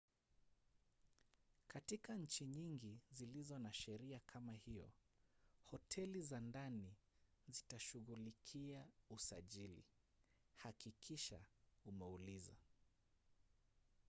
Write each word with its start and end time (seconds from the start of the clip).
katika 1.67 2.15
nchi 2.15 2.45
nyingi 2.45 2.99
zilizo 3.11 3.59
na 3.59 3.73
sheria 3.73 4.19
kama 4.19 4.53
hiyo 4.53 4.89
hoteli 5.65 6.21
za 6.21 6.39
ndani 6.39 6.93
zitashughulikia 7.47 8.85
usajili 9.09 9.83
hakikisha 10.55 11.39
umeuliza 11.85 12.53